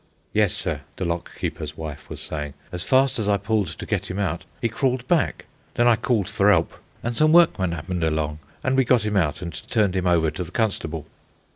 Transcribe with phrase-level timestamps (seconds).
[0.33, 2.55] "Yes, sir," the lock keeper's wife was saying.
[2.71, 5.45] "As fast as I pulled to get 'im out, 'e crawled back.
[5.75, 9.43] Then I called for 'elp, and some workmen 'appened along, and we got 'im out
[9.43, 11.05] and turned 'im over to the constable."